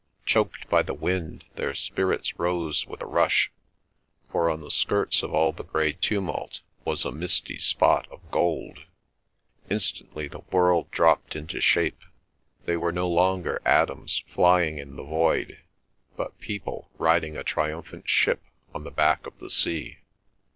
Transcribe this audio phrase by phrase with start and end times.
[0.25, 3.51] Choked by the wind their spirits rose with a rush,
[4.31, 8.85] for on the skirts of all the grey tumult was a misty spot of gold.
[9.69, 11.99] Instantly the world dropped into shape;
[12.65, 15.59] they were no longer atoms flying in the void,
[16.17, 18.41] but people riding a triumphant ship
[18.73, 19.99] on the back of the sea.